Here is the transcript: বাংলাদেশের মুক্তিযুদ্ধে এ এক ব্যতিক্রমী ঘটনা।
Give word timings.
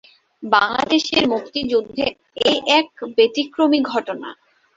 বাংলাদেশের 0.43 1.23
মুক্তিযুদ্ধে 1.33 2.05
এ 2.45 2.53
এক 2.79 2.87
ব্যতিক্রমী 3.15 3.79
ঘটনা। 3.91 4.29